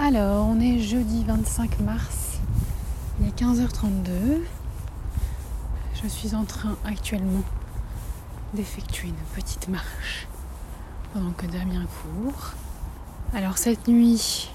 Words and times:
Alors, 0.00 0.46
on 0.46 0.60
est 0.60 0.78
jeudi 0.78 1.24
25 1.24 1.80
mars, 1.80 2.38
il 3.20 3.26
est 3.26 3.36
15h32. 3.36 4.42
Je 6.00 6.06
suis 6.06 6.36
en 6.36 6.44
train 6.44 6.76
actuellement 6.84 7.42
d'effectuer 8.54 9.08
une 9.08 9.14
petite 9.34 9.66
marche 9.66 10.28
pendant 11.12 11.32
que 11.32 11.46
Damien 11.46 11.84
court. 11.84 12.52
Alors 13.34 13.58
cette 13.58 13.88
nuit, 13.88 14.52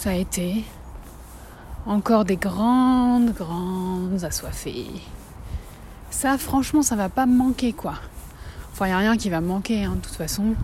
ça 0.00 0.10
a 0.10 0.14
été 0.14 0.64
encore 1.86 2.24
des 2.24 2.36
grandes, 2.36 3.32
grandes 3.32 4.24
assoiffées. 4.24 5.00
Ça, 6.10 6.38
franchement, 6.38 6.82
ça 6.82 6.96
va 6.96 7.08
pas 7.08 7.26
me 7.26 7.36
manquer, 7.36 7.72
quoi. 7.72 7.94
Enfin, 8.72 8.86
il 8.86 8.88
n'y 8.88 8.94
a 8.94 8.98
rien 8.98 9.16
qui 9.16 9.30
va 9.30 9.40
me 9.40 9.46
manquer, 9.46 9.84
hein, 9.84 9.94
de 9.94 10.00
toute 10.00 10.16
façon. 10.16 10.56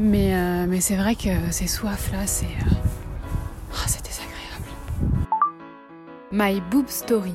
Mais, 0.00 0.32
euh, 0.32 0.66
mais 0.68 0.80
c'est 0.80 0.94
vrai 0.94 1.16
que 1.16 1.50
ces 1.50 1.66
soifs-là, 1.66 2.24
c'est... 2.24 2.44
Euh, 2.46 2.74
ah, 3.74 3.84
c'est 3.88 4.04
désagréable. 4.04 4.70
My 6.30 6.60
Boob 6.70 6.86
Story, 6.88 7.34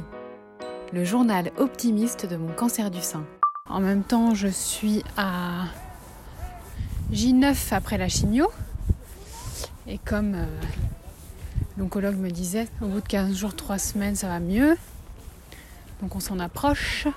le 0.93 1.03
journal 1.03 1.51
optimiste 1.57 2.25
de 2.25 2.37
mon 2.37 2.53
cancer 2.53 2.89
du 2.89 3.01
sein. 3.01 3.25
En 3.69 3.81
même 3.81 4.03
temps, 4.03 4.33
je 4.33 4.47
suis 4.47 5.03
à 5.17 5.65
J9 7.11 7.73
après 7.73 7.97
la 7.97 8.07
chimio. 8.07 8.49
Et 9.85 9.97
comme 9.97 10.33
euh, 10.33 10.45
l'oncologue 11.77 12.15
me 12.15 12.29
disait, 12.29 12.69
au 12.81 12.85
bout 12.85 13.01
de 13.01 13.07
15 13.07 13.35
jours, 13.35 13.57
3 13.57 13.77
semaines, 13.77 14.15
ça 14.15 14.29
va 14.29 14.39
mieux. 14.39 14.77
Donc 16.01 16.15
on 16.15 16.21
s'en 16.21 16.39
approche. 16.39 17.09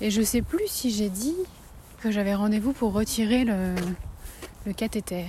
Et 0.00 0.10
je 0.10 0.20
sais 0.20 0.42
plus 0.42 0.66
si 0.66 0.90
j'ai 0.90 1.10
dit 1.10 1.36
que 2.00 2.10
j'avais 2.10 2.34
rendez-vous 2.34 2.72
pour 2.72 2.92
retirer 2.92 3.44
le, 3.44 3.76
le 4.66 4.72
cathéter. 4.72 5.26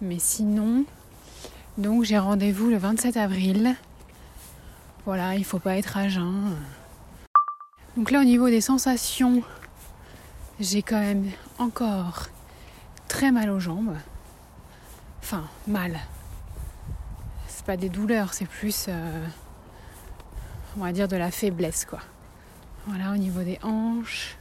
Mais 0.00 0.18
sinon, 0.18 0.84
donc 1.78 2.04
j'ai 2.04 2.18
rendez-vous 2.18 2.68
le 2.68 2.76
27 2.76 3.16
avril. 3.16 3.74
Voilà, 5.06 5.34
il 5.34 5.44
faut 5.44 5.58
pas 5.58 5.76
être 5.76 5.96
à 5.96 6.08
jeun. 6.08 6.56
Donc 7.96 8.10
là 8.10 8.20
au 8.20 8.24
niveau 8.24 8.48
des 8.48 8.60
sensations, 8.60 9.42
j'ai 10.60 10.82
quand 10.82 11.00
même 11.00 11.30
encore 11.58 12.28
très 13.08 13.32
mal 13.32 13.50
aux 13.50 13.60
jambes. 13.60 13.96
Enfin, 15.22 15.44
mal. 15.66 15.98
C'est 17.48 17.64
pas 17.64 17.76
des 17.76 17.88
douleurs, 17.88 18.34
c'est 18.34 18.46
plus, 18.46 18.86
euh, 18.88 19.26
on 20.76 20.80
va 20.80 20.92
dire, 20.92 21.08
de 21.08 21.16
la 21.16 21.30
faiblesse, 21.30 21.84
quoi. 21.84 22.00
Voilà, 22.86 23.12
au 23.12 23.16
niveau 23.16 23.42
des 23.42 23.58
hanches, 23.62 24.36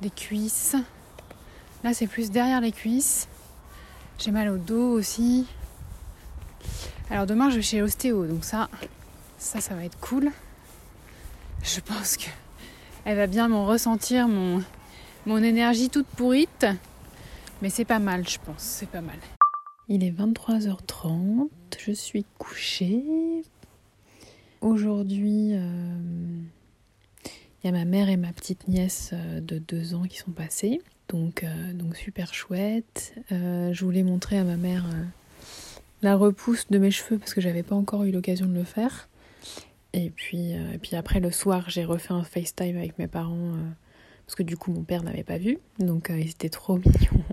des 0.00 0.10
cuisses. 0.10 0.74
Là, 1.84 1.94
c'est 1.94 2.06
plus 2.06 2.30
derrière 2.30 2.60
les 2.60 2.72
cuisses. 2.72 3.28
J'ai 4.22 4.32
mal 4.32 4.50
au 4.50 4.58
dos 4.58 4.92
aussi. 4.92 5.46
Alors 7.08 7.24
demain, 7.24 7.48
je 7.48 7.56
vais 7.56 7.62
chez 7.62 7.80
l'ostéo, 7.80 8.26
donc 8.26 8.44
ça, 8.44 8.68
ça, 9.38 9.62
ça 9.62 9.74
va 9.74 9.86
être 9.86 9.98
cool. 9.98 10.30
Je 11.62 11.80
pense 11.80 12.18
que 12.18 12.28
elle 13.06 13.16
va 13.16 13.26
bien 13.26 13.48
m'en 13.48 13.64
ressentir 13.64 14.28
mon, 14.28 14.62
mon 15.24 15.38
énergie 15.38 15.88
toute 15.88 16.06
pourrite. 16.06 16.66
Mais 17.62 17.70
c'est 17.70 17.86
pas 17.86 17.98
mal, 17.98 18.28
je 18.28 18.36
pense, 18.44 18.60
c'est 18.60 18.90
pas 18.90 19.00
mal. 19.00 19.16
Il 19.88 20.04
est 20.04 20.10
23h30, 20.10 21.48
je 21.78 21.92
suis 21.92 22.26
couchée. 22.38 23.02
Aujourd'hui, 24.60 25.52
euh, 25.54 26.42
il 27.24 27.66
y 27.66 27.68
a 27.68 27.72
ma 27.72 27.86
mère 27.86 28.10
et 28.10 28.18
ma 28.18 28.34
petite 28.34 28.68
nièce 28.68 29.10
euh, 29.14 29.40
de 29.40 29.58
2 29.58 29.94
ans 29.94 30.02
qui 30.02 30.18
sont 30.18 30.30
passées. 30.30 30.82
Donc, 31.10 31.44
euh, 31.44 31.72
donc 31.72 31.96
super 31.96 32.34
chouette. 32.34 33.14
je 33.30 33.84
voulais 33.84 34.02
montrer 34.02 34.38
à 34.38 34.44
ma 34.44 34.56
mère 34.56 34.84
la 36.02 36.16
repousse 36.16 36.68
de 36.70 36.78
mes 36.78 36.90
cheveux 36.90 37.18
parce 37.18 37.34
que 37.34 37.40
j'avais 37.40 37.62
pas 37.62 37.74
encore 37.74 38.04
eu 38.04 38.10
l'occasion 38.10 38.46
de 38.46 38.54
le 38.54 38.64
faire. 38.64 39.08
Et 39.92 40.10
puis, 40.10 40.52
et 40.52 40.78
puis 40.80 40.94
après 40.94 41.20
le 41.20 41.32
soir, 41.32 41.68
j'ai 41.68 41.84
refait 41.84 42.12
un 42.12 42.22
FaceTime 42.22 42.76
avec 42.76 42.98
mes 42.98 43.08
parents 43.08 43.54
parce 44.24 44.36
que 44.36 44.44
du 44.44 44.56
coup 44.56 44.70
mon 44.70 44.82
père 44.82 45.02
n'avait 45.02 45.24
pas 45.24 45.38
vu. 45.38 45.58
Donc 45.78 46.10
ils 46.14 46.30
étaient 46.30 46.48
trop 46.48 46.78
mignons 46.84 47.24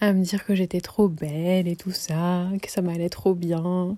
à 0.00 0.12
me 0.12 0.22
dire 0.22 0.44
que 0.44 0.54
j'étais 0.54 0.80
trop 0.80 1.08
belle 1.08 1.68
et 1.68 1.76
tout 1.76 1.90
ça, 1.90 2.46
que 2.62 2.70
ça 2.70 2.82
m'allait 2.82 3.08
trop 3.08 3.34
bien. 3.34 3.96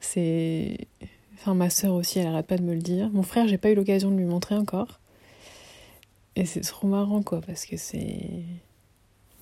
C'est. 0.00 0.88
Enfin, 1.34 1.54
ma 1.54 1.70
soeur 1.70 1.94
aussi, 1.94 2.18
elle 2.18 2.28
arrête 2.28 2.46
pas 2.46 2.58
de 2.58 2.62
me 2.62 2.74
le 2.74 2.82
dire. 2.82 3.10
Mon 3.10 3.22
frère, 3.22 3.48
j'ai 3.48 3.58
pas 3.58 3.70
eu 3.70 3.74
l'occasion 3.74 4.10
de 4.10 4.16
lui 4.16 4.24
montrer 4.24 4.54
encore. 4.54 5.00
Et 6.36 6.46
c'est 6.46 6.60
trop 6.60 6.86
marrant, 6.86 7.22
quoi, 7.22 7.40
parce 7.40 7.66
que 7.66 7.76
c'est. 7.76 8.44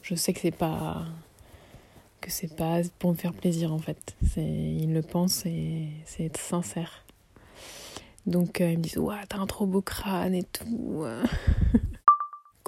Je 0.03 0.15
sais 0.15 0.33
que 0.33 0.41
c'est 0.41 0.51
pas. 0.51 1.07
que 2.21 2.31
c'est 2.31 2.55
pas 2.57 2.81
pour 2.99 3.11
me 3.11 3.17
faire 3.17 3.33
plaisir, 3.33 3.73
en 3.73 3.79
fait. 3.79 4.17
Il 4.37 4.93
le 4.93 5.03
pense 5.03 5.47
et 5.47 5.89
c'est 6.05 6.37
sincère. 6.37 7.05
Donc, 8.27 8.61
euh, 8.61 8.71
ils 8.73 8.79
me 8.79 8.83
disent 8.83 8.99
Ouah, 8.99 9.21
t'as 9.29 9.39
un 9.39 9.47
trop 9.47 9.67
beau 9.67 9.83
crâne 9.83 10.35
et 10.35 10.45
tout. 10.45 11.05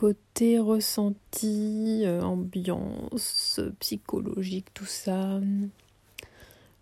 côté 0.02 0.58
ressenti, 0.58 2.02
euh, 2.04 2.22
ambiance, 2.22 3.60
psychologique, 3.78 4.66
tout 4.74 4.84
ça, 4.84 5.38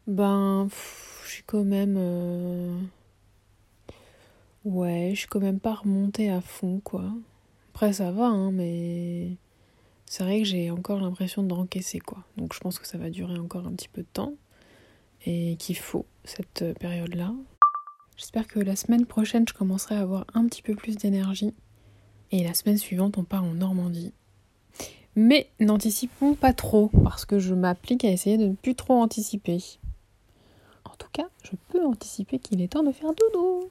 ben, 0.07 0.69
je 1.27 1.31
suis 1.31 1.43
quand 1.43 1.65
même. 1.65 1.97
Euh, 1.99 2.81
ouais, 4.65 5.11
je 5.15 5.21
suis 5.21 5.29
quand 5.29 5.41
même 5.41 5.61
pas 5.61 5.75
remontée 5.75 6.31
à 6.31 6.41
fond, 6.41 6.81
quoi. 6.83 7.05
Après, 7.73 7.93
ça 7.93 8.11
va, 8.11 8.27
hein, 8.27 8.51
mais 8.51 9.37
c'est 10.07 10.25
vrai 10.25 10.41
que 10.41 10.45
j'ai 10.45 10.71
encore 10.71 11.01
l'impression 11.01 11.43
de 11.43 11.53
rencaisser, 11.55 11.99
quoi. 11.99 12.19
Donc, 12.37 12.55
je 12.55 12.61
pense 12.61 12.79
que 12.79 12.87
ça 12.87 12.99
va 12.99 13.11
durer 13.11 13.39
encore 13.39 13.67
un 13.67 13.73
petit 13.73 13.89
peu 13.89 14.03
de 14.03 14.09
temps 14.13 14.35
et 15.27 15.57
qu'il 15.57 15.77
faut 15.77 16.07
cette 16.25 16.75
période-là. 16.79 17.33
J'espère 18.17 18.47
que 18.47 18.61
la 18.61 18.77
semaine 18.77 19.07
prochaine, 19.07 19.47
je 19.49 19.55
commencerai 19.55 19.95
à 19.95 20.01
avoir 20.01 20.27
un 20.35 20.47
petit 20.47 20.63
peu 20.63 20.75
plus 20.75 20.97
d'énergie 20.97 21.55
et 22.33 22.45
la 22.45 22.55
semaine 22.55 22.79
suivante, 22.79 23.19
on 23.19 23.25
part 23.25 23.45
en 23.45 23.55
Normandie. 23.55 24.13
Mais 25.17 25.51
n'anticipons 25.59 26.35
pas 26.35 26.53
trop, 26.53 26.89
parce 27.03 27.25
que 27.25 27.39
je 27.39 27.55
m'applique 27.55 28.05
à 28.05 28.11
essayer 28.11 28.39
de 28.39 28.47
ne 28.47 28.55
plus 28.55 28.75
trop 28.75 28.95
anticiper. 28.95 29.59
En 30.85 30.95
tout 30.97 31.09
cas, 31.13 31.29
je 31.43 31.53
peux 31.69 31.85
anticiper 31.85 32.39
qu'il 32.39 32.63
est 32.63 32.69
temps 32.69 32.83
de 32.83 32.93
faire 32.93 33.13
doudou. 33.15 33.71